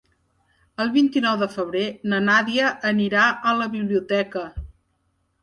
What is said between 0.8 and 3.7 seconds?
El vint-i-nou de febrer na Nàdia anirà a la